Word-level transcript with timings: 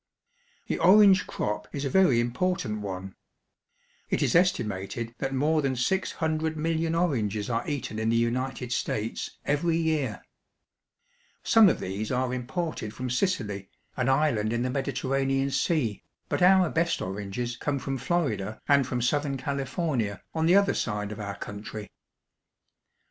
The 0.65 0.79
orange 0.79 1.27
crop 1.27 1.67
is 1.71 1.85
a 1.85 1.89
very 1.91 2.19
important 2.19 2.79
one. 2.81 3.13
It 4.09 4.23
is 4.23 4.35
esti 4.35 4.63
mated 4.63 5.13
that 5.19 5.31
more 5.31 5.61
than 5.61 5.75
six 5.75 6.13
hundred 6.13 6.57
million 6.57 6.95
oranges 6.95 7.51
are 7.51 7.61
TO 7.61 7.67
THE 7.67 7.73
MOUTH 7.77 7.83
OF 7.91 7.97
THE 7.97 8.05
MISSISSIPPI. 8.05 8.25
1 8.25 8.31
35 8.49 8.61
eaten 8.63 8.63
in 8.63 8.65
the 8.65 8.69
United 8.71 8.73
States 8.73 9.37
every 9.45 9.77
year. 9.77 10.21
Some 11.43 11.69
of 11.69 11.79
these 11.79 12.11
are 12.11 12.33
imported 12.33 12.95
from 12.95 13.11
Sicily, 13.11 13.69
an 13.95 14.09
island 14.09 14.51
in 14.53 14.63
the 14.63 14.71
Mediterranean 14.71 15.51
Sea; 15.51 16.01
but 16.29 16.41
our 16.41 16.71
best 16.71 16.99
oranges 16.99 17.55
come 17.55 17.77
from 17.77 17.99
Florida, 17.99 18.59
and 18.67 18.87
from 18.87 19.03
south 19.03 19.27
ern 19.27 19.37
California, 19.37 20.23
on 20.33 20.47
the 20.47 20.55
other 20.55 20.73
side 20.73 21.11
of 21.11 21.19
our 21.19 21.35
country. 21.35 21.91